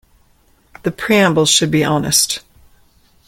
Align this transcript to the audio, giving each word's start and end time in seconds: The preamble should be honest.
The 0.81 0.89
preamble 0.89 1.45
should 1.45 1.69
be 1.69 1.83
honest. 1.83 2.39